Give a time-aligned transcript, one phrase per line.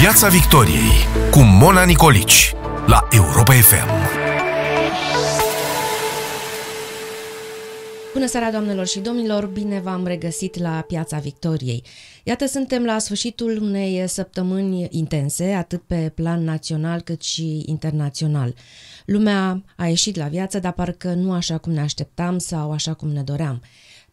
[0.00, 0.90] Piața Victoriei
[1.30, 2.54] cu Mona Nicolici
[2.86, 3.88] la Europa FM.
[8.12, 9.46] Bună seara, doamnelor și domnilor!
[9.46, 11.82] Bine v-am regăsit la Piața Victoriei.
[12.22, 18.54] Iată, suntem la sfârșitul unei săptămâni intense, atât pe plan național cât și internațional.
[19.04, 23.08] Lumea a ieșit la viață, dar parcă nu așa cum ne așteptam sau așa cum
[23.08, 23.62] ne doream.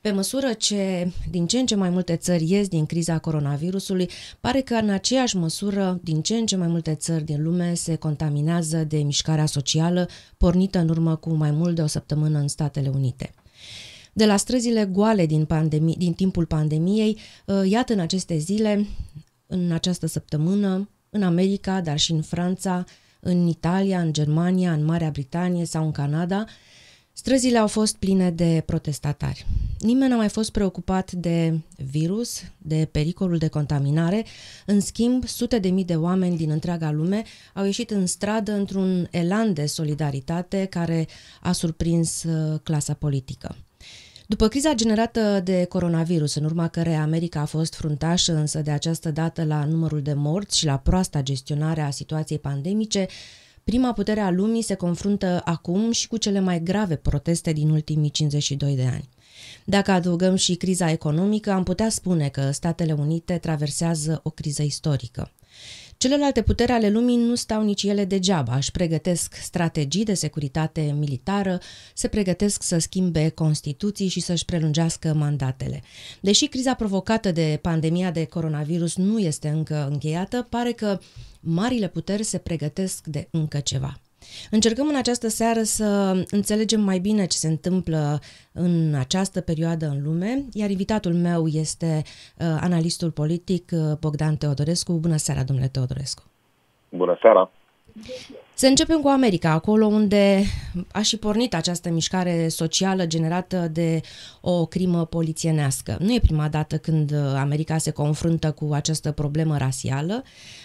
[0.05, 4.09] Pe măsură ce din ce în ce mai multe țări ies din criza coronavirusului,
[4.39, 7.95] pare că în aceeași măsură din ce în ce mai multe țări din lume se
[7.95, 12.89] contaminează de mișcarea socială pornită în urmă cu mai mult de o săptămână în Statele
[12.89, 13.33] Unite.
[14.13, 18.87] De la străzile goale din, pandemie, din timpul pandemiei, uh, iată în aceste zile,
[19.47, 22.83] în această săptămână, în America, dar și în Franța,
[23.19, 26.45] în Italia, în Germania, în Marea Britanie sau în Canada,
[27.17, 29.45] Străzile au fost pline de protestatari.
[29.79, 31.59] Nimeni n-a mai fost preocupat de
[31.91, 34.25] virus, de pericolul de contaminare.
[34.65, 39.07] În schimb, sute de mii de oameni din întreaga lume au ieșit în stradă într-un
[39.11, 41.07] elan de solidaritate care
[41.41, 43.55] a surprins uh, clasa politică.
[44.27, 49.11] După criza generată de coronavirus, în urma care America a fost fruntașă însă de această
[49.11, 53.07] dată la numărul de morți și la proasta gestionare a situației pandemice,
[53.71, 58.09] Prima putere a lumii se confruntă acum și cu cele mai grave proteste din ultimii
[58.09, 59.09] 52 de ani.
[59.63, 65.31] Dacă adăugăm și criza economică, am putea spune că Statele Unite traversează o criză istorică.
[65.97, 71.59] Celelalte puteri ale lumii nu stau nici ele degeaba, își pregătesc strategii de securitate militară,
[71.93, 75.81] se pregătesc să schimbe constituții și să-și prelungească mandatele.
[76.21, 80.99] Deși criza provocată de pandemia de coronavirus nu este încă încheiată, pare că
[81.39, 83.99] marile puteri se pregătesc de încă ceva.
[84.51, 85.85] Încercăm în această seară să
[86.31, 88.19] înțelegem mai bine ce se întâmplă
[88.51, 94.93] în această perioadă în lume, iar invitatul meu este uh, analistul politic uh, Bogdan Teodorescu.
[94.93, 96.23] Bună seara, domnule Teodorescu!
[96.89, 97.51] Bună seara!
[98.57, 100.43] Să începem cu America, acolo unde
[100.91, 104.01] a și pornit această mișcare socială generată de
[104.41, 105.97] o crimă polițienească.
[105.99, 110.23] Nu e prima dată când America se confruntă cu această problemă rasială,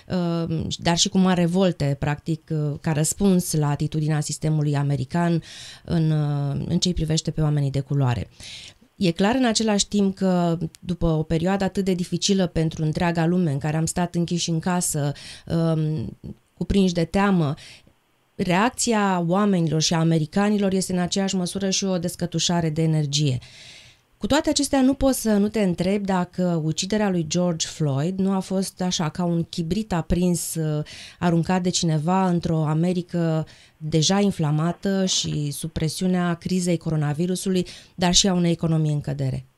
[0.08, 5.42] uh, dar și cu mare revolte, practic, uh, ca răspuns la atitudinea sistemului american
[5.84, 8.28] în, uh, în ce privește pe oamenii de culoare.
[8.96, 13.50] E clar în același timp că după o perioadă atât de dificilă pentru întreaga lume
[13.50, 15.12] în care am stat închiși în casă,
[15.46, 16.16] um,
[16.60, 17.54] cuprinși de teamă,
[18.34, 23.38] reacția oamenilor și a americanilor este în aceeași măsură și o descătușare de energie.
[24.16, 28.32] Cu toate acestea, nu poți să nu te întrebi dacă uciderea lui George Floyd nu
[28.32, 30.84] a fost așa ca un chibrit aprins uh,
[31.18, 38.34] aruncat de cineva într-o Americă deja inflamată și sub presiunea crizei coronavirusului, dar și a
[38.34, 39.49] unei economii în cădere.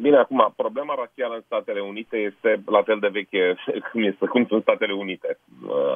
[0.00, 3.54] Bine, acum, problema rasială în Statele Unite este la fel de veche
[3.92, 5.38] cum, este, cum sunt Statele Unite.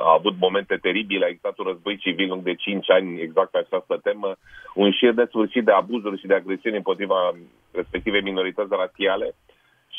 [0.05, 3.59] A avut momente teribile, a existat un război civil lung de 5 ani exact pe
[3.59, 4.37] această temă,
[4.75, 7.33] un șir de sfârșit de abuzuri și de agresiuni împotriva
[7.73, 9.35] respective minorități rasiale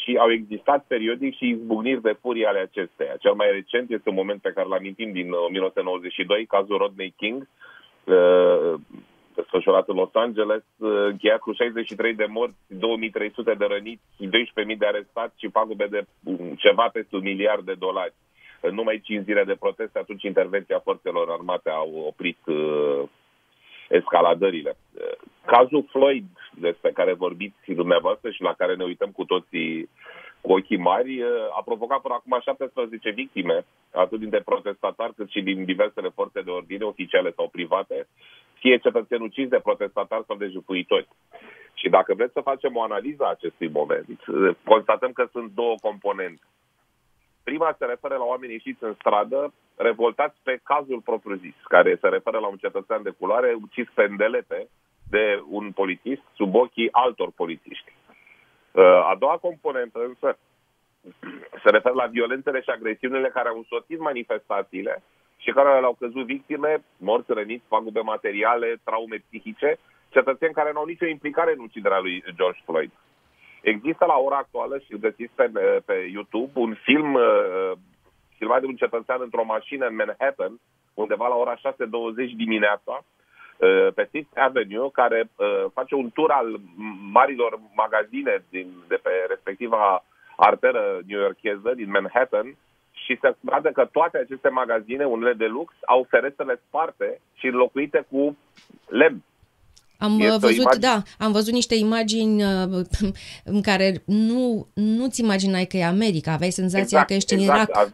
[0.03, 3.15] și au existat periodic și izbucniri de furie ale acesteia.
[3.19, 7.47] Cel mai recent este un moment pe care îl amintim din 1992, cazul Rodney King,
[9.35, 14.85] desfășurat în Los Angeles, uh, încheiat cu 63 de morți, 2300 de răniți, 12.000 de
[14.85, 18.13] arestați și pagube de um, ceva peste un miliard de dolari.
[18.61, 23.03] În numai 5 zile de proteste, atunci intervenția forțelor armate au oprit uh,
[23.89, 24.75] escaladările.
[24.93, 25.01] Uh,
[25.45, 29.89] cazul Floyd, despre care vorbiți dumneavoastră și la care ne uităm cu toții
[30.43, 35.41] cu ochii mari, uh, a provocat până acum 17 victime, atât dintre protestatari cât și
[35.41, 38.07] din diversele forțe de ordine, oficiale sau private,
[38.53, 41.07] fie cetățeni uciși de protestatari sau de jupuitori.
[41.73, 44.19] Și dacă vreți să facem o analiză a acestui moment,
[44.63, 46.41] constatăm că sunt două componente.
[47.43, 52.37] Prima se referă la oameni ieșiți în stradă, revoltați pe cazul propriu-zis, care se referă
[52.39, 54.67] la un cetățean de culoare ucis pe îndelete
[55.09, 57.91] de un polițist sub ochii altor polițiști.
[58.81, 60.37] A doua componentă însă
[61.63, 65.03] se referă la violențele și agresiunile care au însoțit manifestațiile
[65.37, 70.85] și care le-au căzut victime, morți, răniți, pagube materiale, traume psihice, cetățeni care nu au
[70.85, 72.91] nicio implicare în uciderea lui George Floyd.
[73.61, 75.51] Există la ora actuală și găsiți pe,
[75.85, 77.71] pe YouTube un film uh,
[78.37, 80.59] filmat de un cetățean într-o mașină în Manhattan,
[80.93, 81.61] undeva la ora 6.20
[82.35, 83.22] dimineața, uh,
[83.95, 86.59] pe Fifth Avenue, care uh, face un tur al
[87.11, 90.03] marilor magazine din, de pe respectiva
[90.35, 92.55] arteră new-yorkeză din Manhattan
[92.91, 98.05] și se vadă că toate aceste magazine, unele de lux, au ferestrele sparte și înlocuite
[98.11, 98.37] cu
[98.87, 99.23] lemn.
[99.97, 102.85] Am Este o văzut, imagine- da, am văzut niște imagini uh,
[103.53, 107.75] în care nu, nu-ți imaginai că e America, aveai senzația că ești în Irak.
[107.77, 107.93] A-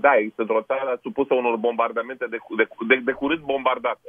[0.00, 4.08] Da, există într-o țară supusă unor bombardamente de, de, de, de curând bombardată.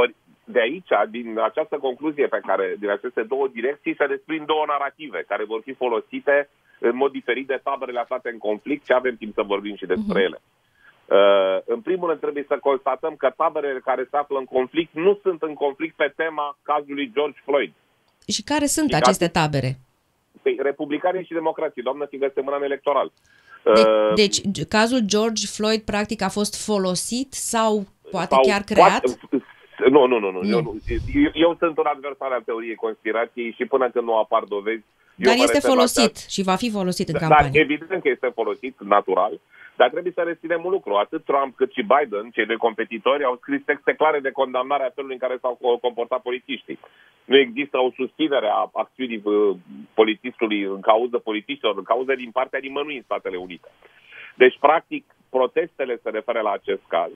[0.00, 4.64] Ori de aici, din această concluzie pe care, din aceste două direcții, se desprind două
[4.66, 6.48] narrative care vor fi folosite
[6.78, 10.18] în mod diferit de taberele aflate în conflict și avem timp să vorbim și despre
[10.20, 10.26] Mhm.
[10.26, 10.38] ele.
[11.06, 15.18] Uh, în primul rând trebuie să constatăm că taberele care se află în conflict nu
[15.22, 17.72] sunt în conflict pe tema cazului George Floyd.
[18.28, 19.40] Și care sunt Și aceste gata.
[19.40, 19.70] tabere?
[20.42, 23.12] Păi, republicanii și democrații, doamnă, fiindcă suntem în an electoral.
[23.64, 28.60] De, Uh, deci, g- cazul George Floyd practic a fost folosit sau poate sau chiar
[28.62, 29.00] creat?
[29.00, 29.18] Poate,
[29.92, 30.40] nu, nu, nu, nu.
[30.42, 30.48] Nu.
[30.56, 30.76] Eu, nu.
[31.24, 34.84] Eu, eu sunt un adversar al teoriei conspirației și până când nu apar dovezi...
[35.16, 37.60] eu Dar mă este refer la folosit această- și va fi folosit în Dar campanie.
[37.60, 39.40] evident că este folosit natural,
[39.76, 40.92] dar trebuie să reținem un lucru.
[40.94, 44.90] Atât Trump cât și Biden, cei doi competitori, au scris texte clare de condamnare a
[44.94, 46.78] felului în care s-au co- comportat polițiștii.
[47.24, 49.56] Nu există o susținere a acțiunii uh,
[49.94, 53.68] polițistului în cauză politiștilor, în cauză din partea nimănui în Statele Unite.
[54.34, 57.10] Deci, practic, protestele se referă la acest caz.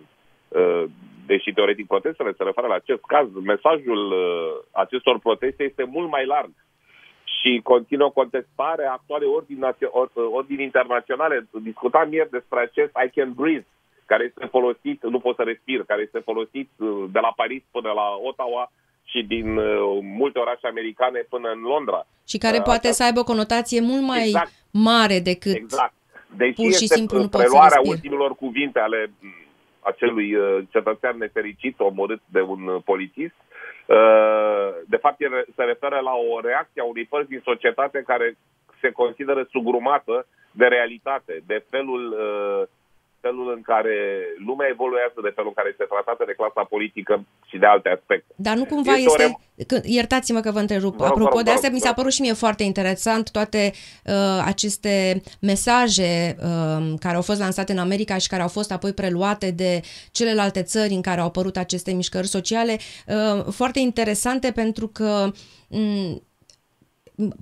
[0.49, 0.85] Uh,
[1.27, 6.27] Deși, teoretic, protestele se referă la acest caz, mesajul uh, acestor proteste este mult mai
[6.27, 6.51] larg
[7.41, 11.49] și continuă contestarea actualei ordini, națio- or- ordini internaționale.
[11.63, 13.67] Discutam ieri despre acest I can breathe,
[14.07, 17.91] care este folosit, nu pot să respir, care este folosit uh, de la Paris până
[17.93, 18.73] la Ottawa
[19.05, 22.07] și din uh, multe orașe americane până în Londra.
[22.29, 24.53] Și care Uh, poate asta- să aibă o conotație mult mai Exact.
[24.71, 25.55] mare decât...
[25.55, 25.95] Exact.
[26.37, 27.95] Deși pur și este simplu nu poți să preluarea respiri.
[27.97, 29.27] ultimilor cuvinte ale m,
[29.91, 33.35] acelui uh, cetățean nefericit omorât de un uh, polițist,
[33.87, 38.37] uh, de fapt el se referă la o reacție a unei părți din societate care
[38.81, 42.69] se consideră sugrumată de realitate, de felul, uh,
[43.27, 43.97] felul în care
[44.49, 47.15] lumea evoluează, de felul în care este tratată de clasa politică
[47.49, 48.33] și de alte aspecte.
[48.47, 49.25] Dar nu cumva Este o este...
[49.25, 50.97] rem- Că, iertați-mă că vă întrerup.
[50.97, 52.33] Vă rog, vă Apropo rog, de vă asta, rog, mi s-a vă părut și mie
[52.33, 53.73] foarte interesant toate
[54.05, 58.93] uh, aceste mesaje uh, care au fost lansate în America și care au fost apoi
[58.93, 59.81] preluate de
[60.11, 62.77] celelalte țări în care au apărut aceste mișcări sociale.
[63.07, 65.31] Uh, foarte interesante pentru că
[65.69, 66.23] m,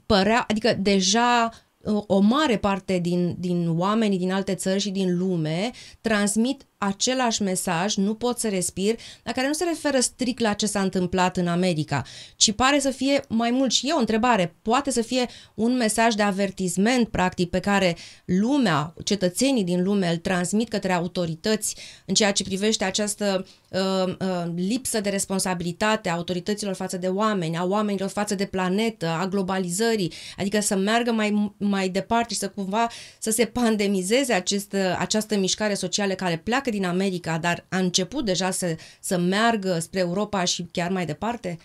[0.07, 1.63] părea, adică deja uh,
[2.07, 5.71] o mare parte din, din oamenii din alte țări și din lume
[6.01, 10.67] transmit același mesaj, nu pot să respir, dar care nu se referă strict la ce
[10.67, 12.05] s-a întâmplat în America,
[12.37, 13.73] ci pare să fie mai mult.
[13.73, 18.95] Și e o întrebare, poate să fie un mesaj de avertisment practic pe care lumea,
[19.05, 21.77] cetățenii din lume îl transmit către autorități
[22.07, 27.56] în ceea ce privește această uh, uh, lipsă de responsabilitate a autorităților față de oameni,
[27.56, 32.50] a oamenilor față de planetă, a globalizării, adică să meargă mai, mai departe și să
[32.50, 32.87] cumva
[33.19, 38.50] să se pandemizeze acest, această mișcare socială care pleacă din America, dar a început deja
[38.50, 38.67] să,
[39.00, 41.59] să meargă spre Europa și chiar mai departe?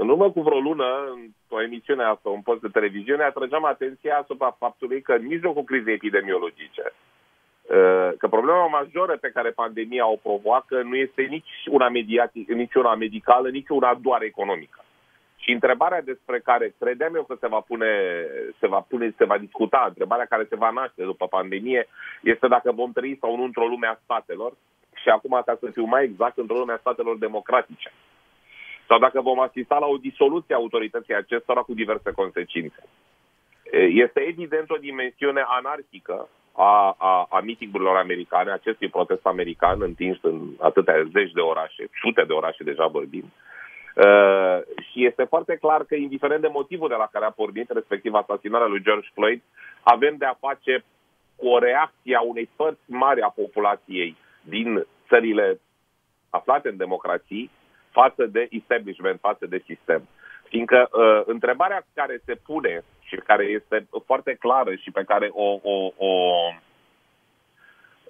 [0.00, 0.84] În urmă cu vreo lună,
[1.24, 5.94] într-o emisiune asta, un post de televiziune, atrăgeam atenția asupra faptului că în mijlocul crizei
[5.94, 7.17] epidemiologice, uh,
[8.18, 12.94] că problema majoră pe care pandemia o provoacă nu este nici una, mediati- nici una
[12.94, 14.84] medicală, nici una doar economică.
[15.36, 17.86] Și întrebarea despre care credeam eu că se va pune,
[18.58, 21.88] se va pune, se va discuta, întrebarea care se va naște după pandemie,
[22.22, 24.52] este dacă vom trăi sau nu într-o lume a statelor,
[25.02, 27.92] și acum, ca să fiu mai exact, într-o lume a statelor democratice.
[28.86, 32.82] Sau dacă vom asista la o disoluție a autorității acestora cu diverse consecințe.
[33.88, 36.28] Este evident o dimensiune anarhică
[36.60, 42.24] a, a, a mitingurilor americane, acestui protest american întins în atâtea zeci de orașe, sute
[42.26, 43.32] de orașe deja vorbim,
[44.06, 44.58] Uh,
[44.90, 48.66] și este foarte clar că, indiferent de motivul de la care a pornit, respectiv asasinarea
[48.66, 49.42] lui George Floyd,
[49.82, 50.84] avem de a face
[51.36, 55.60] cu o reacție a unei părți mari a populației din țările
[56.30, 57.50] aflate în democrații
[57.90, 60.08] față de establishment, față de sistem.
[60.48, 65.58] Fiindcă uh, întrebarea care se pune și care este foarte clară și pe care o,
[65.62, 66.12] o, o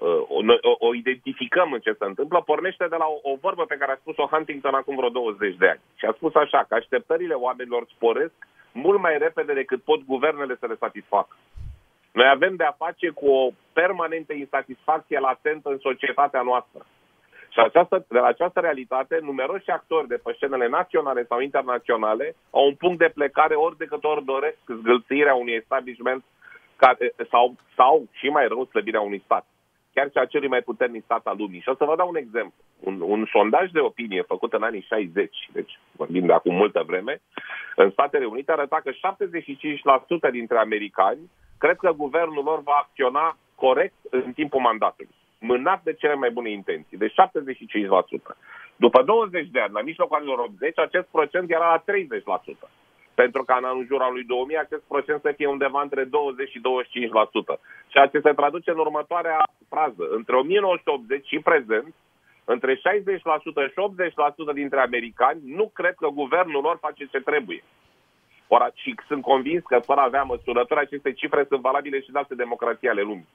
[0.01, 3.77] o, o, o identificăm în ce se întâmplă, pornește de la o, o vorbă pe
[3.77, 5.81] care a spus-o Huntington acum vreo 20 de ani.
[5.97, 8.35] Și a spus așa, că așteptările oamenilor sporesc
[8.73, 11.37] mult mai repede decât pot guvernele să le satisfacă.
[12.13, 16.87] Noi avem de a face cu o permanentă insatisfacție latentă în societatea noastră.
[17.49, 22.67] Și această, de la această realitate, numeroși actori de pe scenele naționale sau internaționale au
[22.67, 26.25] un punct de plecare ori de câte ori doresc zgâlțirea unui establishment
[26.77, 29.47] care, sau, sau, și mai rău, slăbirea unui stat
[29.99, 31.61] chiar și a celui mai puternic stat al lumii.
[31.61, 32.61] Și o să vă dau un exemplu.
[32.81, 37.21] Un, un sondaj de opinie făcut în anii 60, deci vorbim de acum multă vreme,
[37.77, 38.91] în Statele Unite arăta că
[40.29, 45.93] 75% dintre americani cred că guvernul lor va acționa corect în timpul mandatului, mânat de
[45.93, 48.37] cele mai bune intenții, deci 75%.
[48.77, 51.85] După 20 de ani, la mijlocul anilor 80, acest procent era la
[52.67, 52.69] 30%.
[53.15, 56.51] Pentru ca în anul jur al lui 2000 acest procent să fie undeva între 20
[56.51, 57.61] și 25%.
[57.87, 60.05] Ceea ce se traduce în următoarea frază.
[60.11, 61.95] Între 1980 și prezent,
[62.45, 63.79] între 60% și
[64.51, 67.63] 80% dintre americani nu cred că guvernul lor face ce trebuie.
[68.47, 72.19] Ora, și sunt convins că, fără a avea măsurători, aceste cifre sunt valabile și de
[72.19, 73.29] alte democrații ale lumii.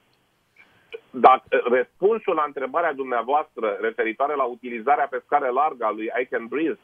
[1.16, 6.46] Dar răspunsul la întrebarea dumneavoastră referitoare la utilizarea pe scară largă a lui I Can
[6.46, 6.80] Breathe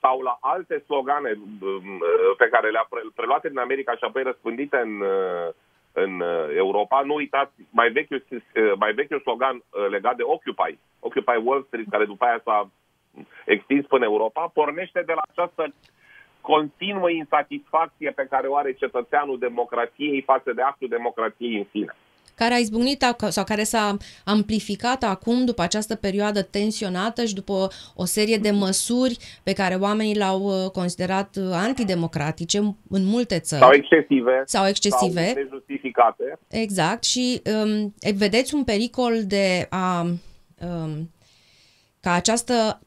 [0.00, 1.30] sau la alte slogane
[1.60, 2.02] um,
[2.36, 5.48] pe care le-a preluat în America și apoi răspândite în, uh,
[5.92, 11.36] în uh, Europa, nu uitați, mai vechiul, uh, mai vechiul slogan legat de Occupy, Occupy
[11.44, 12.70] Wall Street, care după aia s-a
[13.44, 15.74] extins până Europa, pornește de la această
[16.40, 21.94] continuă insatisfacție pe care o are cetățeanul democrației față de actul democrației în sine
[22.34, 28.04] care a izbucnit sau care s-a amplificat acum după această perioadă tensionată și după o
[28.04, 32.58] serie de măsuri pe care oamenii le-au uh, considerat uh, antidemocratice
[32.90, 33.60] în multe țări.
[33.60, 34.42] Sau excesive.
[34.44, 35.24] Sau excesive.
[35.24, 36.38] Sau nejustificate.
[36.48, 41.10] Exact și um, vedeți un pericol de a um,
[42.00, 42.80] ca această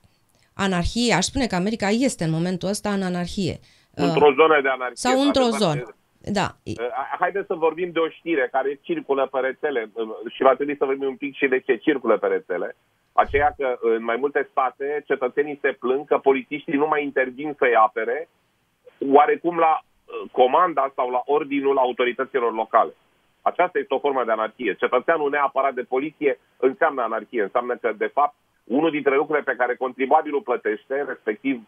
[0.53, 3.59] anarhie, aș spune că America este în momentul ăsta în anarhie.
[3.93, 4.95] Într-o zonă de anarhie.
[4.95, 5.96] Sau într-o zonă.
[6.31, 6.47] Da.
[6.63, 6.75] Uh,
[7.19, 10.85] haideți să vorbim de o știre care circulă pe rețele uh, și va trebui să
[10.85, 12.75] vorbim un pic și de ce circulă pe rețele.
[13.13, 17.75] Aceea că în mai multe state cetățenii se plâng că polițiștii nu mai intervin să-i
[17.75, 18.29] apere,
[19.11, 22.93] oarecum la uh, comanda sau la ordinul autorităților locale.
[23.41, 24.73] Aceasta este o formă de anarhie.
[24.73, 27.41] Cetățeanul neapărat de poliție înseamnă anarhie.
[27.41, 31.61] Înseamnă că, de fapt, unul dintre lucrurile pe care contribuabilul plătește, respectiv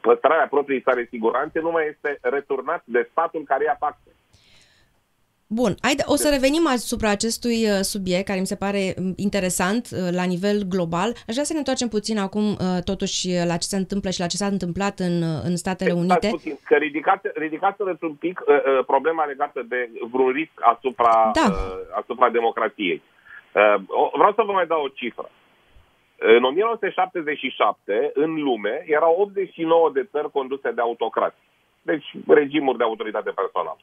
[0.00, 4.10] păstrarea propriei sale siguranțe, nu mai este returnat de statul care ia taxe.
[5.52, 9.84] Bun, haide, o să revenim asupra acestui uh, subiect care mi se pare mm, interesant
[9.92, 11.08] uh, la nivel global.
[11.28, 13.20] Aș vrea să ne întoarcem puțin acum uh, totuși
[13.50, 15.16] la ce se întâmplă și la ce s-a întâmplat în,
[15.48, 16.28] în Statele Unite.
[16.30, 21.46] Puțin, că ridicați, ridicați un pic uh, problema legată de vreun risc asupra, da.
[21.50, 23.02] uh, asupra democrației.
[23.52, 23.74] Uh,
[24.16, 25.30] vreau să vă mai dau o cifră.
[26.22, 31.36] În 1977, în lume, erau 89 de țări conduse de autocrați.
[31.82, 33.76] Deci regimuri de autoritate personală.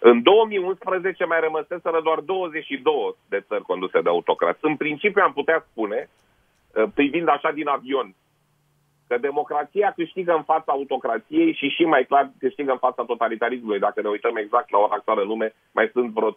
[0.00, 4.58] În 2011 mai rămăseseră doar 22 de țări conduse de autocrați.
[4.62, 6.08] În principiu am putea spune,
[6.74, 8.14] uh, privind așa din avion,
[9.08, 13.78] că democrația câștigă în fața autocrației și și mai clar câștigă în fața totalitarismului.
[13.78, 16.36] Dacă ne uităm exact la ora actuală în lume, mai sunt vreo 3-4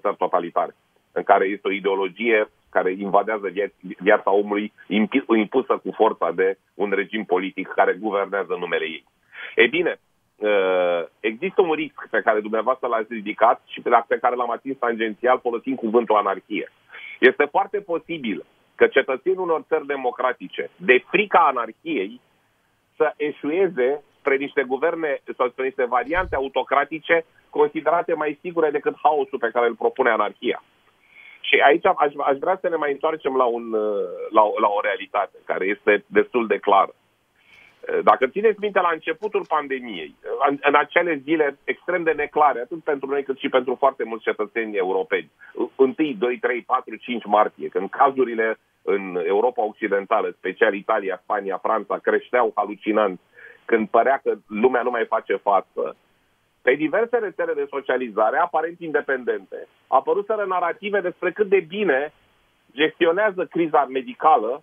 [0.00, 0.76] țări totalitare,
[1.12, 3.52] în care este o ideologie care invadează
[3.98, 4.72] viața omului
[5.36, 9.04] impusă cu forța de un regim politic care guvernează numele ei.
[9.54, 10.00] E bine,
[10.36, 15.38] uh, există un risc pe care dumneavoastră l-ați ridicat și pe care l-am atins tangențial
[15.42, 16.72] folosind cuvântul anarhie.
[17.18, 22.20] Este foarte posibil că cetățenii unor țări democratice, de frica anarhiei,
[22.96, 29.38] să eșueze spre niște guverne sau spre niște variante autocratice considerate mai sigure decât haosul
[29.38, 30.62] pe care îl propune anarhia.
[31.40, 33.70] Și aici aș, aș vrea să ne mai întoarcem la, un,
[34.30, 36.94] la, la o realitate care este destul de clară.
[38.02, 40.14] Dacă țineți minte, la începutul pandemiei,
[40.48, 44.24] în, în acele zile extrem de neclare, atât pentru noi cât și pentru foarte mulți
[44.24, 45.30] cetățeni europeni,
[45.76, 51.98] 1, 2, 3, 4, 5 martie, când cazurile în Europa Occidentală, special Italia, Spania, Franța,
[51.98, 53.20] creșteau halucinant,
[53.64, 55.96] când părea că lumea nu mai face față,
[56.62, 62.12] pe diverse rețele de socializare, aparent independente, apăruseră narrative despre cât de bine
[62.72, 64.62] gestionează criza medicală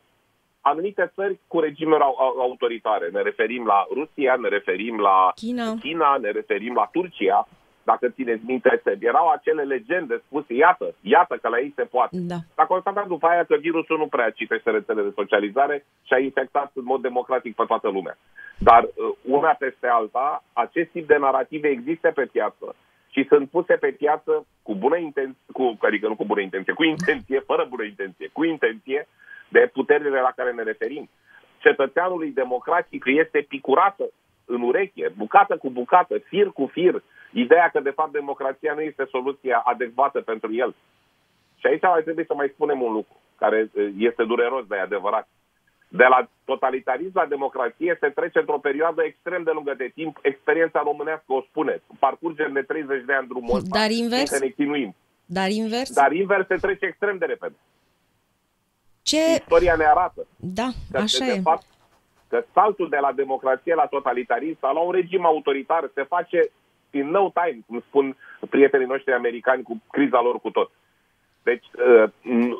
[0.62, 2.04] anumite țări cu regimuri
[2.39, 3.10] autoritare.
[3.12, 7.48] Ne referim la Rusia, ne referim la China, China ne referim la Turcia.
[7.91, 12.17] Dacă țineți minte, erau acele legende spuse, iată, iată că la ei se poate.
[12.34, 12.39] Da.
[12.56, 16.72] S-a constatat după aia că virusul nu prea citește rețele de socializare și a infectat
[16.74, 18.17] în mod democratic pe toată lumea.
[18.58, 18.91] Dar uh,
[19.38, 22.75] una peste alta, acest tip de narrative există pe piață
[23.13, 26.84] și sunt puse pe piață cu bună intenție, cu, adică nu cu bună intenție, cu
[26.84, 29.08] intenție, fără bună intenție, cu intenție
[29.56, 31.10] de puterile la care ne referim.
[31.58, 34.06] Cetățeanului democratic este picurată
[34.48, 39.08] în ureche, bucată cu bucată, fir cu fir, ideea că de fapt democrația nu este
[39.10, 40.75] soluția adecvată pentru el.
[41.60, 45.27] Și aici mai trebuie să mai spunem un lucru, care este dureros, de adevărat.
[45.88, 50.20] De la totalitarism la democrație se trece într-o perioadă extrem de lungă de timp.
[50.22, 51.82] Experiența românească o spune.
[52.00, 53.80] Parcurgem de 30 de ani drumul ăsta.
[53.80, 54.39] Dar invers?
[54.39, 54.96] Ne chinuim.
[55.25, 55.94] Dar invers?
[55.94, 57.56] Dar invers se trece extrem de repede.
[59.01, 59.18] Ce...
[59.18, 60.27] Istoria ne arată.
[60.36, 61.39] Da, că așa de e.
[61.39, 61.66] Fapt,
[62.29, 66.50] că saltul de la democrație la totalitarism sau la un regim autoritar se face
[66.91, 68.15] in no time, cum spun
[68.50, 70.72] prietenii noștri americani cu criza lor cu tot.
[71.43, 72.10] Deci uh,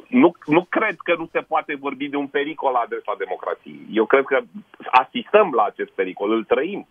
[0.08, 3.80] nu, nu cred că nu se poate vorbi de un pericol la adresa democrației.
[3.92, 4.40] Eu cred că
[4.92, 6.88] asistăm la acest pericol, îl trăim.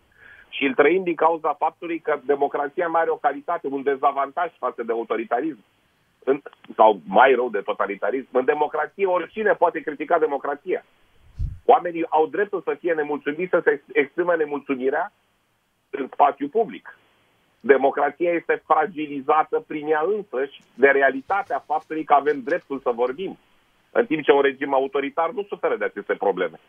[0.49, 4.83] Și îl trăim din cauza faptului că democrația mai are o calitate, un dezavantaj față
[4.83, 5.63] de autoritarism.
[6.23, 6.41] În,
[6.75, 8.27] sau mai rău de totalitarism.
[8.31, 10.85] În democrație oricine poate critica democrația.
[11.73, 15.13] Oamenii au dreptul să fie nemulțumiți, să se exprime nemulțumirea
[15.89, 16.97] în spațiu public
[17.59, 23.37] democrația este fragilizată prin ea însăși de realitatea faptului că avem dreptul să vorbim.
[23.91, 26.59] În timp ce un regim autoritar nu suferă de aceste probleme.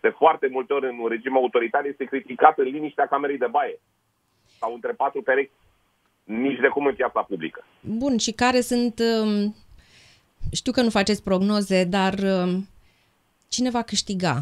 [0.00, 3.78] De foarte multe ori în un regim autoritar este criticat în liniștea camerei de baie
[4.58, 5.50] sau între patru perechi,
[6.24, 7.64] nici de cum în piața publică.
[7.80, 9.54] Bun, și care sunt, um,
[10.52, 12.66] știu că nu faceți prognoze, dar um,
[13.54, 14.34] cine va câștiga?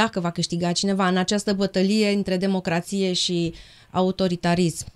[0.00, 3.38] Dacă va câștiga cineva în această bătălie între democrație și
[4.00, 4.86] autoritarism?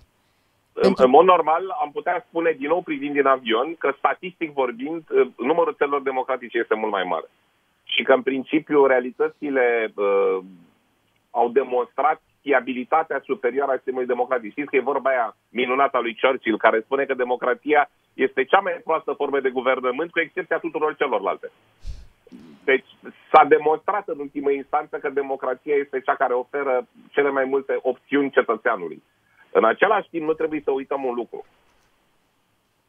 [0.73, 1.03] Pentru...
[1.05, 5.27] În mod normal, am putea spune, din nou privind din avion, că statistic vorbind, uh,
[5.37, 7.29] numărul țărilor democratice este mult mai mare.
[7.83, 10.37] Și că, în principiu, realitățile uh,
[11.31, 14.51] au demonstrat fiabilitatea superioară a sistemului democratic.
[14.51, 18.59] Știți că e vorba aia minunată a lui Churchill, care spune că democrația este cea
[18.59, 21.51] mai proastă formă de guvernământ, cu excepția tuturor celorlalte.
[22.63, 22.85] Deci
[23.31, 28.31] s-a demonstrat în ultimă instanță că democrația este cea care oferă cele mai multe opțiuni
[28.31, 29.03] cetățeanului.
[29.51, 31.45] În același timp, nu trebuie să uităm un lucru.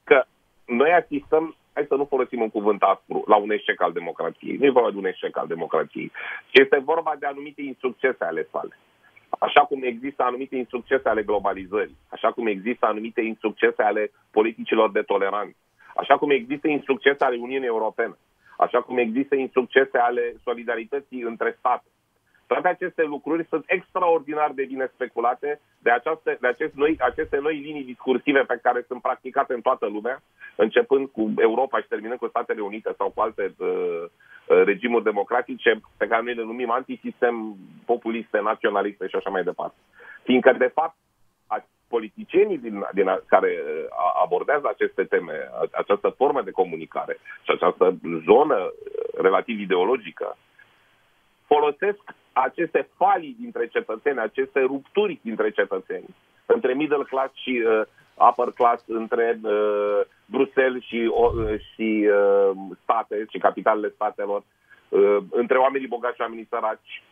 [0.05, 0.25] Că
[0.67, 4.57] noi asistăm, hai să nu folosim un cuvânt aspru, la un eșec al democrației.
[4.57, 6.13] Nu e vorba de un eșec al democrației,
[6.51, 8.79] ci este vorba de anumite insuccese ale sale.
[9.39, 15.03] Așa cum există anumite insuccese ale globalizării, așa cum există anumite insuccese ale politicilor de
[15.03, 15.57] toleranță,
[15.97, 18.17] așa cum există insuccese ale Uniunii Europene,
[18.65, 21.89] așa cum există insuccese ale solidarității între state.
[22.47, 27.57] Toate aceste lucruri sunt extraordinar de bine speculate de, aceaste, de acest noi, aceste noi
[27.67, 30.23] linii discursive pe care sunt practicate în toată lumea,
[30.57, 35.81] începând cu Europa și terminând cu Statele Unite sau cu alte uh, uh regimuri democratice
[35.97, 39.77] pe care noi le numim antisistem, populiste, naționaliste și așa mai departe.
[40.23, 40.97] Fiindcă, de fapt,
[41.95, 43.85] politicienii din, din a, care uh,
[44.25, 45.37] abordează aceste teme,
[45.83, 47.85] această formă de comunicare și această
[48.29, 48.73] zonă uh,
[49.27, 50.37] relativ ideologică,
[51.47, 52.03] folosesc
[52.33, 56.09] aceste falii dintre cetățeni, aceste rupturi dintre cetățeni,
[56.47, 57.83] între middle class și uh,
[58.29, 62.51] upper class, între uh, Bruxelles și, uh, și uh,
[62.83, 64.43] state și capitalele statelor,
[64.89, 67.03] uh, între oamenii bogați și oamenii săraci,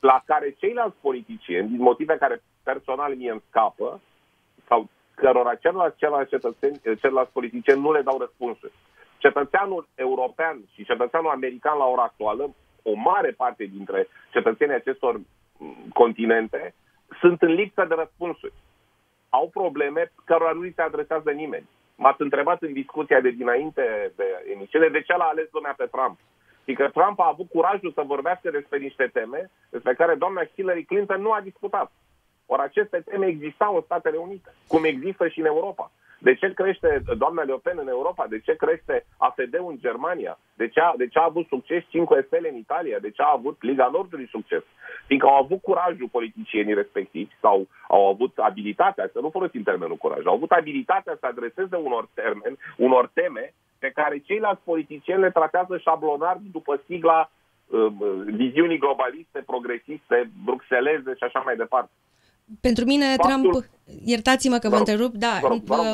[0.00, 4.00] la care ceilalți politicieni, din motive care personal mie îmi scapă,
[4.68, 8.72] sau cărora celălalt, celălalt cetățeni, celălalt politicieni nu le dau răspunsuri.
[9.18, 15.20] Cetățeanul european și cetățeanul american la ora actuală o mare parte dintre cetățenii acestor
[15.58, 16.74] mm, continente
[17.20, 18.52] sunt în lipsă de răspunsuri.
[19.28, 21.68] Au probleme cărora nu li se adresează nimeni.
[21.96, 26.18] M-ați întrebat în discuția de dinainte de emisiune de ce l-a ales lumea pe Trump.
[26.64, 30.84] Și că Trump a avut curajul să vorbească despre niște teme despre care doamna Hillary
[30.84, 31.92] Clinton nu a discutat.
[32.52, 35.90] Ori aceste teme existau în Statele Unite, cum există și în Europa.
[36.18, 38.26] De ce crește doamna Le Pen în Europa?
[38.26, 40.38] De ce crește AFD-ul în Germania?
[40.54, 42.98] De ce, a, de ce a avut succes 5 Stele în Italia?
[42.98, 44.62] De ce a avut Liga Nordului succes?
[45.06, 50.26] Fiindcă au avut curajul politicienii respectivi sau au avut abilitatea, să nu folosim termenul curaj,
[50.26, 55.78] au avut abilitatea să adreseze unor termeni, unor teme pe care ceilalți politicieni le tratează
[55.78, 57.86] șablonar după sigla uh,
[58.24, 61.90] viziunii globaliste, progresiste, bruxeleze și așa mai departe.
[62.60, 63.50] Pentru mine, Faptul...
[63.50, 63.70] Trump,
[64.04, 65.40] iertați-mă că vă întrerup, da,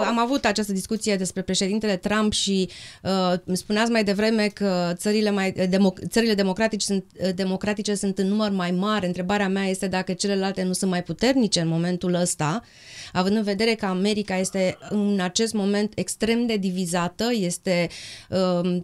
[0.06, 2.68] am avut această discuție despre președintele Trump și
[3.02, 8.28] uh, spuneați mai devreme că țările, mai, democ- țările democratice, sunt, uh, democratice sunt în
[8.28, 9.06] număr mai mare.
[9.06, 12.62] Întrebarea mea este dacă celelalte nu sunt mai puternice în momentul ăsta,
[13.12, 17.88] având în vedere că America este în acest moment extrem de divizată, este
[18.30, 18.76] uh,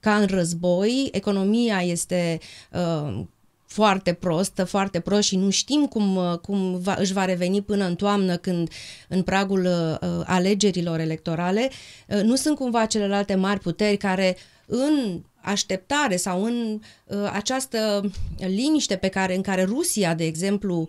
[0.00, 2.38] ca în război, economia este
[2.72, 3.24] uh,
[3.72, 7.94] foarte prostă, foarte prost și nu știm cum, cum va, își va reveni până în
[7.94, 8.70] toamnă când
[9.08, 11.70] în pragul uh, alegerilor electorale,
[12.08, 18.96] uh, nu sunt cumva celelalte mari puteri care în așteptare sau în uh, această liniște
[18.96, 20.88] pe care, în care Rusia, de exemplu,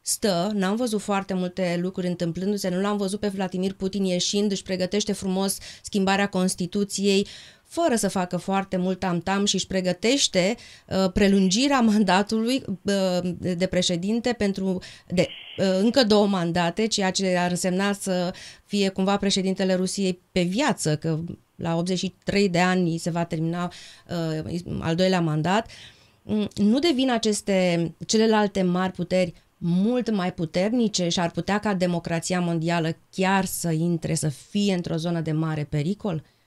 [0.00, 4.62] stă, n-am văzut foarte multe lucruri întâmplându-se, nu l-am văzut pe Vladimir Putin ieșind, își
[4.62, 7.26] pregătește frumos schimbarea Constituției,
[7.70, 10.56] fără să facă foarte mult tam-tam și își pregătește
[10.86, 14.78] uh, prelungirea mandatului uh, de președinte pentru
[15.08, 15.28] de,
[15.58, 18.32] uh, încă două mandate, ceea ce ar însemna să
[18.64, 21.18] fie cumva președintele Rusiei pe viață, că
[21.56, 23.72] la 83 de ani se va termina
[24.44, 25.70] uh, al doilea mandat.
[26.22, 32.40] Mm, nu devin aceste celelalte mari puteri mult mai puternice și ar putea ca democrația
[32.40, 36.14] mondială chiar să intre, să fie într-o zonă de mare pericol?
[36.14, 36.39] Ne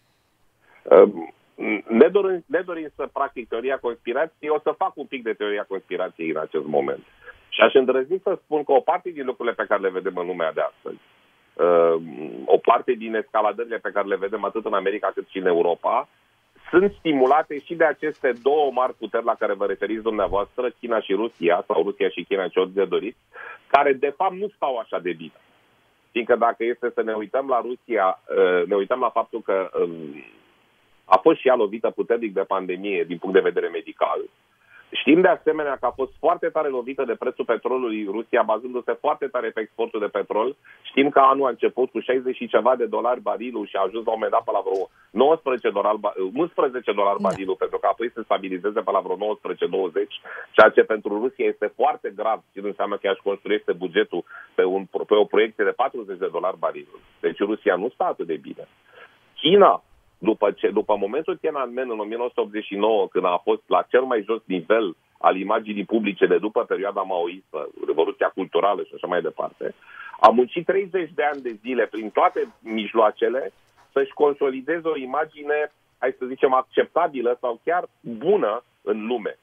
[2.09, 6.29] dorim, ne dorim să practic teoria conspirației, o să fac un pic de teoria conspirației
[6.29, 7.03] în acest moment.
[7.49, 10.25] Și aș îndrăzni să spun că o parte din lucrurile pe care le vedem în
[10.25, 11.01] lumea de astăzi,
[11.53, 12.01] uh,
[12.45, 16.07] o parte din escaladările pe care le vedem atât în America cât și în Europa,
[16.69, 21.13] sunt stimulate și de aceste două mari puteri la care vă referiți dumneavoastră, China și
[21.13, 23.17] Rusia, sau Rusia și China, ce ori de doriți,
[23.67, 25.39] care de fapt nu stau așa de bine.
[26.11, 30.23] Fiindcă dacă este să ne uităm la Rusia, uh, ne uităm la faptul că um,
[31.05, 34.19] a fost și ea lovită puternic de pandemie din punct de vedere medical,
[35.01, 39.27] Știm de asemenea că a fost foarte tare lovită de prețul petrolului Rusia, bazându-se foarte
[39.27, 40.55] tare pe exportul de petrol.
[40.81, 44.05] Știm că anul a început cu 60 și ceva de dolari barilul și a ajuns
[44.05, 45.99] la un moment dat pe la vreo 19 dolari,
[46.33, 47.27] 11 dolari da.
[47.27, 49.19] barilul, pentru că apoi se stabilizeze pe la vreo 19-20,
[50.55, 54.23] ceea ce pentru Rusia este foarte grav, și înseamnă că ea își construiește bugetul
[54.55, 56.99] pe, un, pe o proiecție de 40 de dolari barilul.
[57.19, 58.63] Deci Rusia nu stă atât de bine.
[59.41, 59.83] China
[60.23, 64.95] după, ce, după momentul Tiananmen în 1989, când a fost la cel mai jos nivel
[65.17, 69.75] al imaginii publice de după perioada maoistă, Revoluția Culturală și așa mai departe,
[70.19, 73.51] a muncit 30 de ani de zile prin toate mijloacele
[73.91, 79.37] să-și consolideze o imagine, hai să zicem, acceptabilă sau chiar bună în lume.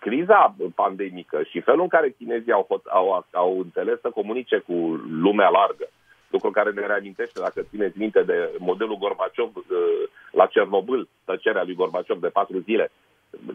[0.00, 4.72] Criza pandemică și felul în care chinezii au, au, au înțeles să comunice cu
[5.08, 5.88] lumea largă,
[6.32, 9.64] lucru care ne reamintește, dacă țineți minte, de modelul Gorbaciov uh,
[10.30, 12.90] la Cernobâl, tăcerea lui Gorbaciov de patru zile.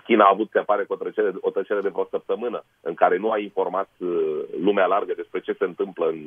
[0.03, 3.31] China a avut, se pare, o tăcere, o tăcere de vreo săptămână în care nu
[3.31, 6.17] a informat uh, lumea largă despre ce se întâmplă în,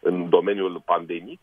[0.00, 1.42] în domeniul pandemic.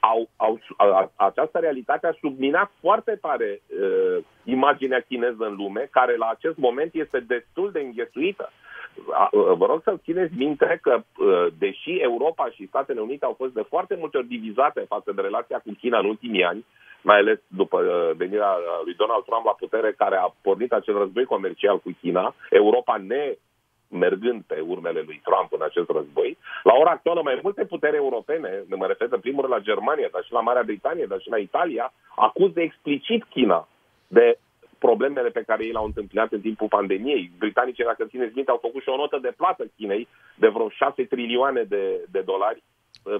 [0.00, 6.16] Au, au, a, această realitate a subminat foarte tare uh, imaginea chineză în lume, care
[6.16, 8.50] la acest moment este destul de înghesuită.
[9.30, 11.02] Vă rog să țineți minte că,
[11.58, 15.58] deși Europa și Statele Unite au fost de foarte multe ori divizate față de relația
[15.58, 16.64] cu China în ultimii ani,
[17.02, 17.78] mai ales după
[18.16, 22.96] venirea lui Donald Trump la putere, care a pornit acel război comercial cu China, Europa
[22.96, 23.36] ne
[23.88, 26.38] mergând pe urmele lui Trump în acest război.
[26.62, 30.24] La ora actuală, mai multe puteri europene, mă refer în primul rând la Germania, dar
[30.24, 33.68] și la Marea Britanie, dar și la Italia, acuză explicit China
[34.08, 34.38] de
[34.86, 37.30] problemele pe care ei le-au întâmpinat în timpul pandemiei.
[37.38, 40.08] Britanicii, dacă țineți minte, au făcut și o notă de plată Chinei
[40.42, 42.71] de vreo 6 trilioane de, de dolari Uh,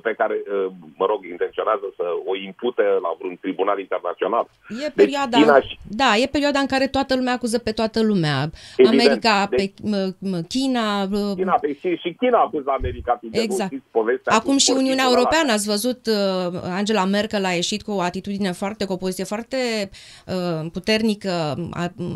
[0.03, 4.45] pe care, uh, mă rog, intenționează să o impute la vreun tribunal internațional.
[4.69, 5.79] E deci perioada, deci, și...
[5.89, 8.51] Da, e perioada în care toată lumea acuză pe toată lumea.
[8.77, 10.15] Evident, America deci, pe
[10.49, 11.09] China...
[11.35, 13.73] China pe, și, și China acuză America pe exact.
[14.25, 18.85] Acum și Uniunea Europeană, ați văzut, uh, Angela Merkel a ieșit cu o atitudine foarte,
[18.85, 19.91] cu o poziție foarte
[20.27, 21.31] uh, puternică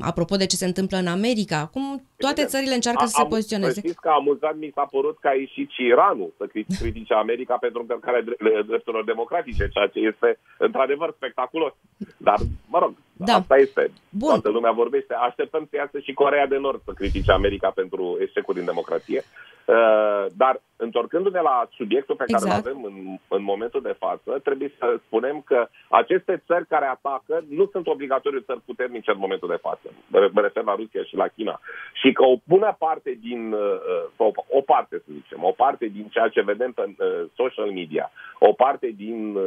[0.01, 1.59] apropo de ce se întâmplă în America.
[1.59, 2.49] Acum toate Evident.
[2.55, 3.81] țările încearcă a, să se poziționeze.
[3.81, 7.57] Știți că amuzant mi s-a părut că a ieșit și Iranul să critique America America
[7.57, 8.23] pentru încălcarea
[8.71, 11.73] drepturilor democratice, ceea ce este într-adevăr spectaculos.
[12.17, 13.35] Dar, mă rog, da.
[13.35, 13.91] asta este.
[14.11, 14.29] Bun.
[14.29, 15.15] Toată lumea vorbește.
[15.15, 19.25] Așteptăm să iasă și Corea de Nord să critique America pentru eșecul din democrație.
[19.67, 22.67] Uh, dar, întorcându-ne la subiectul pe care exact.
[22.67, 27.45] îl avem în, în momentul de față, trebuie să spunem că aceste țări care atacă
[27.49, 29.89] nu sunt obligatoriu țări puternice în momentul de față.
[30.31, 31.61] Mă refer la Rusia și la China.
[31.93, 36.07] Și că o bună parte din, uh, sau o parte, să zicem, o parte din
[36.11, 39.39] ceea ce vedem pe uh, social media, o parte din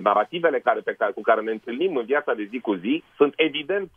[0.00, 3.32] narativele care, pe care, cu care ne întâlnim în viața de zi cu zi, sunt
[3.36, 3.90] evident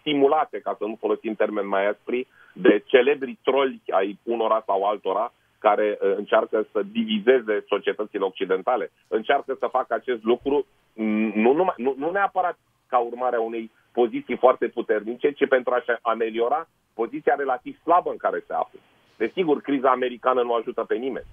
[0.00, 5.32] stimulate, ca să nu folosim termen mai aspri, de celebri troli ai unora sau altora
[5.58, 8.90] care uh, încearcă să divizeze societățile occidentale.
[9.08, 10.66] Încearcă să facă acest lucru
[11.34, 15.98] nu, numai, nu, nu neapărat ca urmare a unei poziții foarte puternice, ci pentru a-și
[16.02, 18.78] ameliora poziția relativ slabă în care se află.
[19.16, 21.26] Desigur, criza americană nu ajută pe nimeni.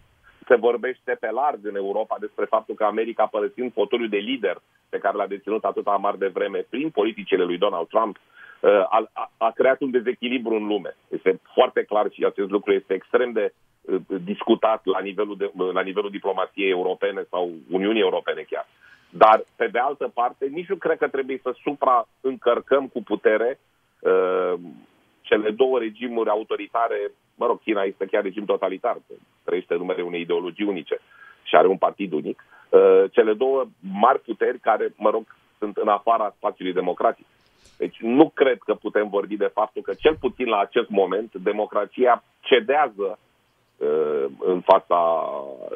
[0.47, 4.97] Se vorbește pe larg în Europa despre faptul că America, părăsind fotoliul de lider pe
[4.97, 8.17] care l-a deținut atâta amar de vreme prin politicile lui Donald Trump,
[8.65, 10.95] Uh, a, a, a creat un dezechilibru în lume.
[11.07, 15.81] Este foarte clar și acest lucru este extrem de uh, discutat la nivelul, de, la
[15.81, 18.67] nivelul diplomației europene sau Uniunii Europene chiar.
[19.09, 23.59] Dar, pe de altă parte, nici nu cred că trebuie să supraîncărcăm cu putere
[23.99, 24.53] uh,
[25.21, 27.11] cele două regimuri autoritare.
[27.35, 28.97] Mă rog, China este chiar regim totalitar,
[29.45, 30.99] trăiește numele unei ideologii unice
[31.43, 32.43] și are un partid unic.
[32.69, 35.23] Uh, cele două mari puteri care, mă rog,
[35.57, 37.25] sunt în afara spațiului democratic.
[37.77, 42.23] Deci nu cred că putem vorbi de faptul că, cel puțin la acest moment, democrația
[42.39, 43.24] cedează uh,
[44.45, 45.23] în fața,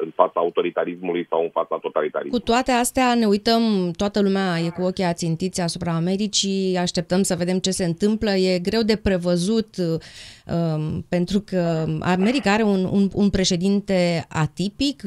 [0.02, 2.38] în fața autoritarismului sau în fața totalitarismului.
[2.44, 7.34] Cu toate astea ne uităm, toată lumea e cu ochii ațintiți asupra Americii, așteptăm să
[7.34, 13.08] vedem ce se întâmplă, e greu de prevăzut um, pentru că America are un, un,
[13.14, 15.02] un președinte atipic,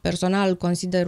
[0.00, 1.06] personal consider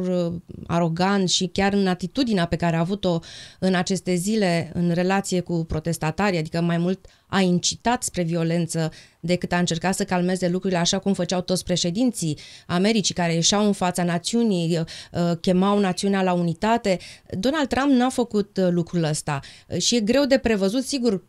[0.67, 3.19] arogant și chiar în atitudinea pe care a avut-o
[3.59, 9.53] în aceste zile în relație cu protestatarii, adică mai mult a incitat spre violență decât
[9.53, 14.05] a încercat să calmeze lucrurile așa cum făceau toți președinții Americii care ieșeau în fața
[14.05, 16.99] națiunii, uh, chemau națiunea la unitate.
[17.31, 19.41] Donald Trump n-a făcut uh, lucrul ăsta
[19.79, 21.25] și e greu de prevăzut, sigur,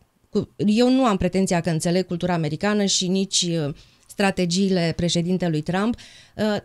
[0.56, 3.74] eu nu am pretenția că înțeleg cultura americană și nici uh,
[4.16, 5.96] strategiile președintelui Trump,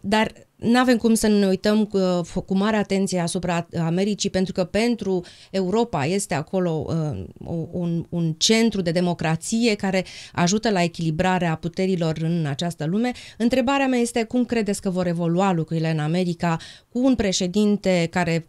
[0.01, 1.99] dar nu avem cum să ne uităm cu,
[2.45, 7.23] cu mare atenție asupra Americii, pentru că pentru Europa este acolo uh,
[7.71, 13.11] un, un centru de democrație care ajută la echilibrarea puterilor în această lume.
[13.37, 16.57] Întrebarea mea este cum credeți că vor evolua lucrurile în America
[16.89, 18.45] cu un președinte care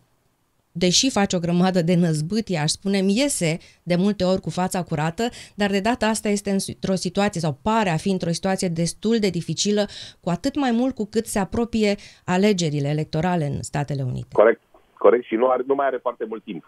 [0.73, 5.29] deși face o grămadă de năzbâtie, aș spune, iese de multe ori cu fața curată,
[5.55, 9.29] dar de data asta este într-o situație, sau pare a fi într-o situație destul de
[9.29, 9.85] dificilă,
[10.21, 14.29] cu atât mai mult cu cât se apropie alegerile electorale în Statele Unite.
[14.33, 14.61] Corect,
[14.99, 16.65] corect și nu, are, nu mai are foarte mult timp.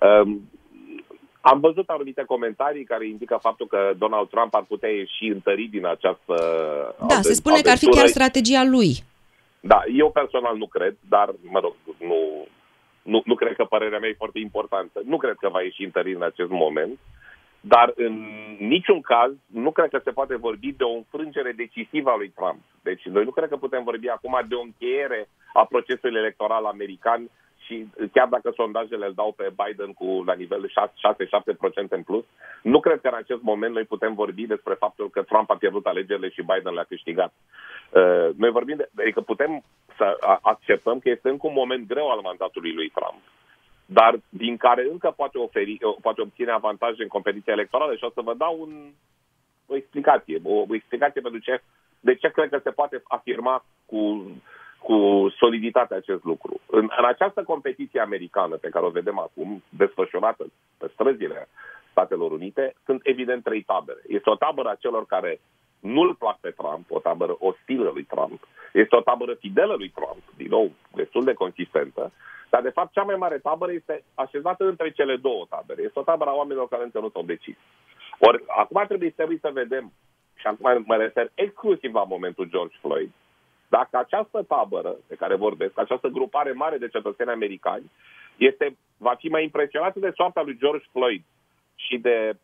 [0.00, 0.48] Um,
[1.40, 5.86] am văzut anumite comentarii care indică faptul că Donald Trump ar putea ieși întărit din
[5.86, 6.34] această
[7.08, 8.90] Da, se spune că ar fi chiar strategia lui.
[9.60, 12.46] Da, eu personal nu cred, dar, mă rog, nu,
[13.06, 15.00] nu, nu cred că părerea mea e foarte importantă.
[15.04, 16.98] Nu cred că va ieși întărit în acest moment.
[17.60, 18.14] Dar în
[18.58, 22.60] niciun caz nu cred că se poate vorbi de o înfrângere decisivă a lui Trump.
[22.82, 27.30] Deci noi nu cred că putem vorbi acum de o încheiere a procesului electoral american
[27.66, 32.24] și chiar dacă sondajele îl dau pe Biden cu la nivel 6-7% în plus,
[32.62, 35.86] nu cred că în acest moment noi putem vorbi despre faptul că Trump a pierdut
[35.86, 37.32] alegerile și Biden le-a câștigat.
[37.90, 39.62] Uh, noi vorbim de, adică putem
[39.96, 43.20] să acceptăm că este încă un moment greu al mandatului lui Trump
[43.86, 48.20] dar din care încă poate, oferi, poate obține avantaje în competiția electorală și o să
[48.20, 48.90] vă dau un,
[49.66, 51.62] o explicație, o, o explicație pentru ce,
[52.00, 54.30] de ce cred că se poate afirma cu
[54.88, 54.98] cu
[55.38, 56.60] soliditate acest lucru.
[56.66, 60.44] În, în această competiție americană pe care o vedem acum, desfășurată
[60.78, 61.48] pe străzile
[61.90, 64.00] Statelor Unite, sunt evident trei tabere.
[64.06, 65.40] Este o tabără a celor care
[65.80, 68.40] nu-l plac pe Trump, o tabără ostilă lui Trump.
[68.72, 72.12] Este o tabără fidelă lui Trump, din nou, destul de consistentă.
[72.50, 75.82] Dar, de fapt, cea mai mare tabără este așezată între cele două tabere.
[75.82, 77.56] Este o tabără a oamenilor care încă nu s-au decis.
[78.18, 79.92] Ori, acum trebuie, trebuie să vedem,
[80.34, 83.10] și acum mă refer exclusiv la momentul George Floyd,
[83.68, 87.90] dacă această tabără de care vorbesc, această grupare mare de cetățeni americani,
[88.36, 91.22] este, va fi mai impresionată de soarta lui George Floyd
[91.74, 92.36] și de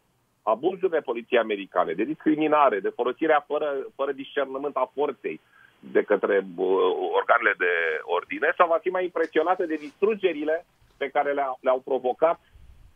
[0.43, 5.41] abuzurile poliției americane, de discriminare, de folosirea fără, fără discernământ a forței
[5.79, 6.69] de către uh,
[7.13, 10.65] organele de ordine, sau va fi mai impresionată de distrugerile
[10.97, 12.41] pe care le-au, le provocat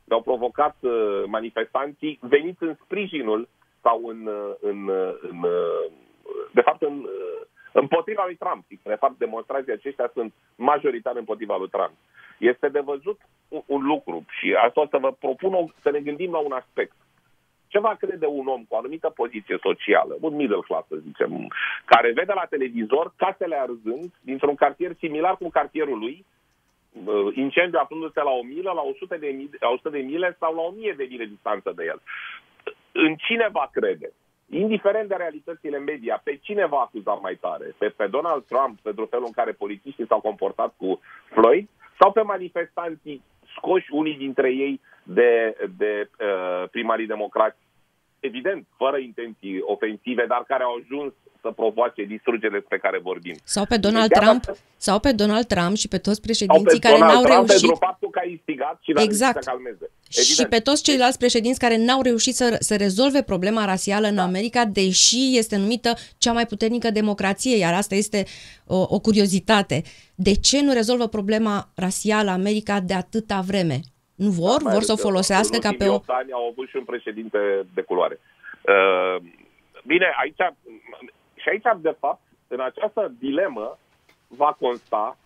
[0.05, 3.49] le-au provocat uh, manifestanții veniți în sprijinul
[3.83, 5.41] sau în, uh, în, în, în
[6.53, 7.47] de fapt în uh,
[7.83, 8.65] împotriva lui Trump.
[8.83, 11.95] De fapt, demonstrații aceștia sunt majoritar împotriva lui Trump.
[12.39, 16.01] Este de văzut un, un lucru și asta o să vă propun o, să ne
[16.01, 16.97] gândim la un aspect.
[17.69, 21.49] Ce va crede un om cu o anumită poziție socială, un middle class, să zicem,
[21.85, 26.25] care vede la televizor casele arzând dintr-un cartier similar cu cartierul lui,
[27.05, 30.55] uh, incendiu aflându-se la o milă, la 100 de, mii, la 100 de mile sau
[30.55, 32.01] la 1000 de mile distanță de el.
[32.93, 34.12] În cine va crede?
[34.51, 37.75] Indiferent de realitățile media, pe cine va acuza mai tare?
[37.79, 41.01] Pe, pe Donald Trump pentru felul în care polițiștii s-au comportat cu
[41.35, 41.69] Floyd
[42.01, 43.23] sau pe manifestanții
[43.57, 47.59] scoși unii dintre ei de, de uh, primarii democrați
[48.21, 53.37] evident, fără intenții ofensive, dar care au ajuns să provoace distrugerile pe care vorbim.
[53.45, 54.59] Sau pe Donald deci, Trump, dacă...
[54.77, 57.87] sau pe Donald Trump și pe toți președinții pe care Donald n-au Trump reușit pentru
[57.89, 59.43] faptul că a instigat și exact.
[59.43, 59.87] să calmeze.
[60.09, 60.37] Evident.
[60.38, 64.23] Și pe toți ceilalți președinți care n-au reușit să, să rezolve problema rasială în da.
[64.23, 68.25] America, deși este numită cea mai puternică democrație, iar asta este
[68.66, 69.83] o, o curiozitate.
[70.14, 73.81] De ce nu rezolvă problema rasială America de atâta vreme?
[74.14, 74.62] Nu vor?
[74.62, 76.01] Da, vor să o folosească ca pe o...
[76.07, 77.38] ani au avut și un președinte
[77.75, 78.21] de culoare.
[78.62, 79.23] Uh,
[79.87, 80.55] bine, aici,
[81.35, 83.79] și aici, de fapt, în această dilemă
[84.29, 85.16] va consta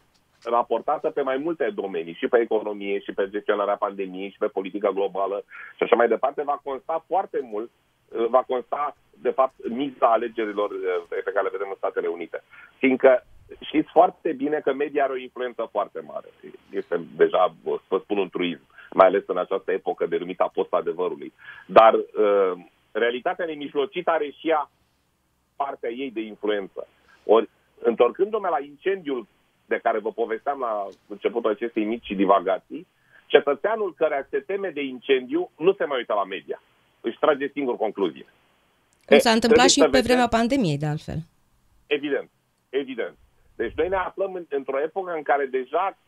[0.44, 4.90] raportată pe mai multe domenii, și pe economie, și pe gestionarea pandemiei, și pe politica
[4.90, 5.44] globală
[5.76, 7.70] și așa mai departe, va consta foarte mult,
[8.08, 12.42] uh, va consta, de fapt, miza alegerilor uh, pe care le vedem în Statele Unite.
[12.78, 13.24] Fiindcă
[13.60, 16.28] știți foarte bine că media are o influență foarte mare.
[16.70, 17.54] Este deja,
[17.88, 21.32] să spun, un truism mai ales în această epocă denumită a post-adevărului.
[21.66, 22.52] Dar uh,
[22.92, 24.70] realitatea nemijlocită are și ea
[25.56, 26.86] partea ei de influență.
[27.24, 27.48] Ori,
[27.78, 29.26] întorcându-mă la incendiul
[29.72, 32.86] de care vă povesteam la începutul acestei mici divagații,
[33.26, 36.62] cetățeanul care se teme de incendiu nu se mai uită la media.
[37.00, 38.26] Își trage singur concluzie.
[39.06, 41.18] Cum s-a întâmplat și pe vremea pandemiei, de altfel.
[41.86, 42.30] Evident,
[42.68, 43.16] evident.
[43.56, 45.98] Deci noi ne aflăm în, într-o epocă în care deja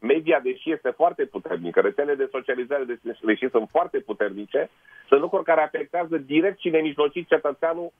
[0.00, 2.84] media, deși este foarte puternică, rețelele de socializare,
[3.30, 4.70] deși sunt foarte puternice,
[5.08, 7.92] sunt lucruri care afectează direct și nemijlocit cetățeanul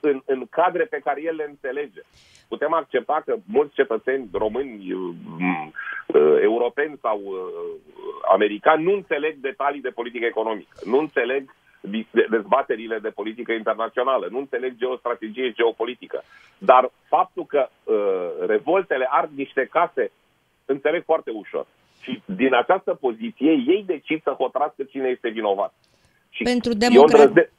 [0.00, 2.00] în, în cadre pe care el le înțelege.
[2.48, 4.92] Putem accepta că mulți cetățeni români,
[5.38, 5.72] mm,
[6.06, 7.36] uh, europeni sau uh,
[8.32, 11.54] americani nu înțeleg detalii de politică economică, nu înțeleg
[12.30, 16.22] dezbaterile de politică internațională, nu înțeleg geostrategie și geopolitică.
[16.58, 20.10] Dar faptul că uh, revoltele ard niște case,
[20.64, 21.66] înțeleg foarte ușor.
[22.02, 25.74] Și din această poziție ei decid să hotărască cine este vinovat.
[26.30, 27.52] Și Pentru democrație.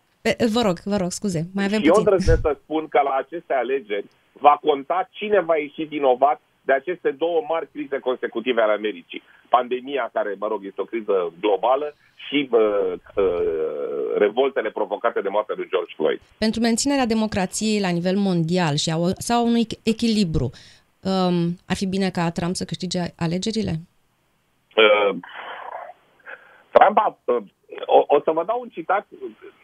[0.54, 2.04] Vă rog, vă rog, scuze, mai avem și puțin.
[2.04, 6.74] eu trebuie să spun că la aceste alegeri va conta cine va ieși vinovat de
[6.74, 9.24] aceste două mari crize consecutive ale Americii.
[9.50, 11.96] Pandemia, care, mă rog, este o criză globală
[12.28, 12.60] și uh,
[13.16, 16.22] uh, revoltele provocate de moartea lui George Floyd.
[16.38, 20.50] Pentru menținerea democrației la nivel mondial și a, sau unui echilibru,
[21.02, 23.74] um, ar fi bine ca Trump să câștige alegerile?
[24.76, 25.16] Uh,
[26.72, 27.44] Trump a, uh,
[27.86, 29.08] o, o să vă dau un citat,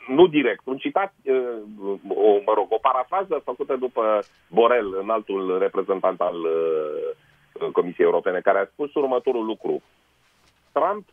[0.07, 5.57] nu direct, un citat, uh, o, mă rog, o parafrază făcută după Borel, în altul
[5.57, 9.81] reprezentant al uh, Comisiei Europene, care a spus următorul lucru.
[10.71, 11.05] Trump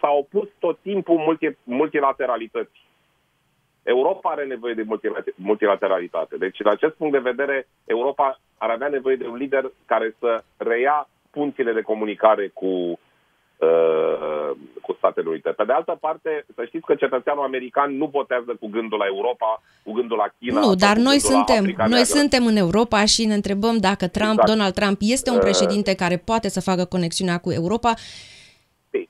[0.00, 2.90] s-a opus tot timpul multi, multilateralității.
[3.82, 4.86] Europa are nevoie de
[5.34, 6.36] multilateralitate.
[6.36, 10.44] Deci, din acest punct de vedere, Europa ar avea nevoie de un lider care să
[10.56, 13.11] reia punțile de comunicare cu Uh,
[14.82, 15.50] cu Statele Unite.
[15.50, 19.62] Pe de altă parte, să știți că cetățeanul american nu votează cu gândul la Europa,
[19.82, 20.60] cu gândul la China.
[20.60, 24.50] Nu, dar noi suntem, noi suntem în Europa și ne întrebăm dacă Trump, exact.
[24.50, 27.94] Donald Trump este un uh, președinte care poate să facă conexiunea cu Europa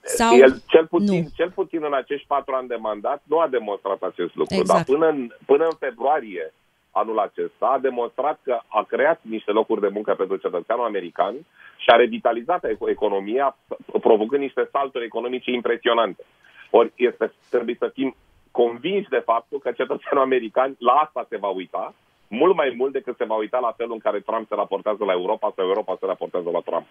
[0.02, 0.36] sau...
[0.36, 1.28] El, cel, puțin, nu.
[1.34, 4.54] cel puțin în acești patru ani de mandat, nu a demonstrat acest lucru.
[4.54, 4.86] Exact.
[4.86, 6.52] Dar până în, până în februarie
[6.92, 11.35] anul acesta a demonstrat că a creat niște locuri de muncă pentru cetățeanul american
[11.76, 13.57] și a revitalizat economia,
[14.00, 16.24] provocând niște salturi economice impresionante.
[16.70, 18.16] Ori este, trebuie să fim
[18.50, 21.94] convinși de faptul că cetățeanul american la asta se va uita,
[22.28, 25.12] mult mai mult decât se va uita la felul în care Trump se raportează la
[25.12, 26.87] Europa sau Europa se raportează la Trump.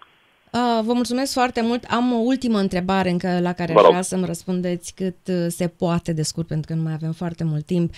[0.54, 1.84] Uh, vă mulțumesc foarte mult.
[1.90, 6.14] Am o ultimă întrebare încă la care aș vrea să-mi răspundeți cât uh, se poate
[6.14, 7.92] de scurt, pentru că nu mai avem foarte mult timp.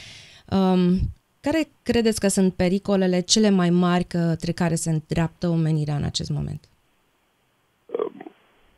[0.50, 1.00] Um,
[1.46, 6.32] care credeți că sunt pericolele cele mai mari către care se îndreaptă omenirea în acest
[6.38, 6.62] moment?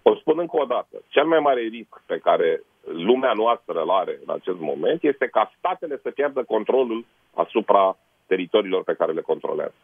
[0.01, 0.95] O spun încă o dată.
[1.07, 2.61] Cel mai mare risc pe care
[3.09, 8.83] lumea noastră îl are în acest moment este ca statele să pierdă controlul asupra teritoriilor
[8.83, 9.79] pe care le controlează.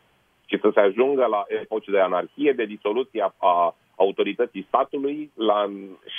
[0.46, 5.70] Și să se ajungă la epoci de anarhie, de disoluție a autorității statului la,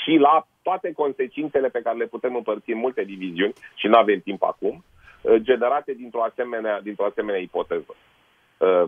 [0.02, 4.20] și la toate consecințele pe care le putem împărți în multe diviziuni și nu avem
[4.20, 5.01] timp acum, Uh,
[5.36, 7.94] generate dintr-o asemenea, dintr-o asemenea ipoteză.
[8.58, 8.84] Uh,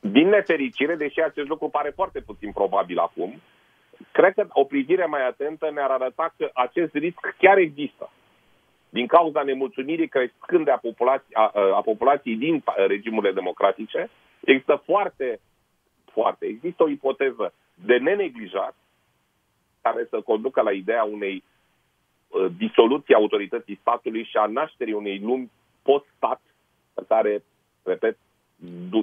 [0.00, 3.40] din nefericire, deși acest lucru pare foarte puțin probabil acum,
[4.12, 8.10] cred că o privire mai atentă ne-ar arăta că acest risc chiar există.
[8.88, 15.40] Din cauza nemulțumirii crescând a, populației, a, a populației din regimurile democratice, există foarte,
[16.12, 18.74] foarte, există o ipoteză de neneglijat
[19.82, 21.51] care să conducă la ideea unei Uh,
[22.56, 25.50] disoluția autorității statului și a nașterii unei lumi
[25.82, 26.40] post-stat
[26.94, 27.42] pe care,
[27.82, 28.16] repet,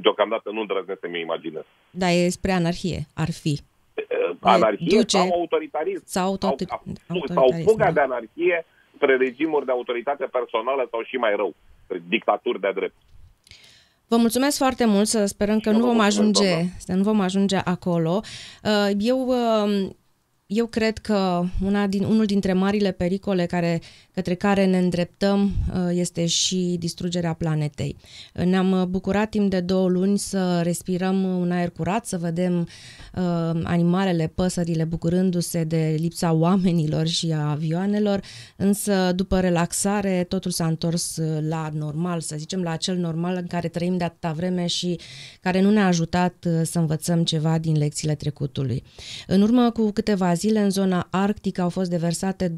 [0.02, 1.64] deocamdată nu îndrăznesc să-mi imaginez.
[1.92, 3.60] Da, e spre anarhie, ar fi.
[3.96, 5.18] Uh, anarhie duce...
[5.18, 6.04] sau autoritarism.
[6.06, 6.56] Sau, autor...
[6.58, 7.92] sau, autoritarism, sau fuga da.
[7.92, 8.66] de anarhie
[8.96, 11.56] spre regimuri de autoritate personală sau și mai rău,
[12.08, 12.96] dictaturi de drept.
[14.08, 18.22] Vă mulțumesc foarte mult, să sperăm că nu vom ajunge, să nu vom ajunge acolo.
[18.64, 19.34] Uh, eu
[20.52, 23.82] eu cred că una din, unul dintre marile pericole care,
[24.14, 27.96] către care ne îndreptăm uh, este și distrugerea planetei.
[28.34, 34.32] Ne-am bucurat timp de două luni să respirăm un aer curat, să vedem uh, animalele,
[34.36, 38.22] păsările bucurându-se de lipsa oamenilor și a avioanelor,
[38.56, 43.68] însă după relaxare totul s-a întors la normal, să zicem la acel normal în care
[43.68, 45.00] trăim de atâta vreme și
[45.42, 48.84] care nu ne-a ajutat uh, să învățăm ceva din lecțiile trecutului.
[49.28, 52.54] În urmă cu câteva zile în zona arctică au fost deversate 20.000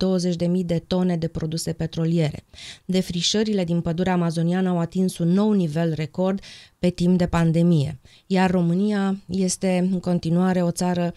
[0.65, 2.43] de tone de produse petroliere.
[2.85, 6.39] Defrișările din pădurea amazoniană au atins un nou nivel record
[6.79, 11.13] pe timp de pandemie, iar România este în continuare o țară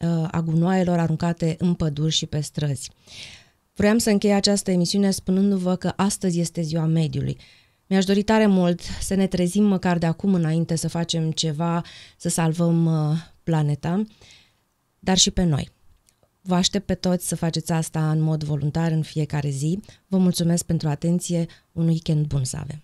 [0.00, 2.90] uh, a gunoaielor aruncate în păduri și pe străzi.
[3.74, 7.36] Vreau să închei această emisiune spunându-vă că astăzi este ziua mediului.
[7.86, 11.82] Mi-aș dori tare mult să ne trezim măcar de acum înainte să facem ceva,
[12.16, 14.04] să salvăm uh, planeta,
[14.98, 15.70] dar și pe noi.
[16.50, 19.80] Vă aștept pe toți să faceți asta în mod voluntar în fiecare zi.
[20.06, 22.82] Vă mulțumesc pentru atenție, un weekend bun să avem.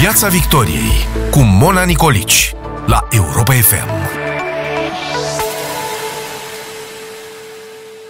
[0.00, 0.92] Piața Victoriei
[1.30, 2.52] cu Mona Nicolici
[2.86, 4.05] la Europa FM.